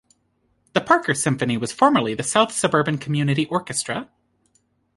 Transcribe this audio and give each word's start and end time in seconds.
The 0.73 0.81
Parker 0.81 1.13
Symphony 1.13 1.57
was 1.57 1.71
formerly 1.71 2.15
the 2.15 2.23
South 2.23 2.51
Suburban 2.51 2.97
Community 2.97 3.45
Orchestra. 3.45 4.09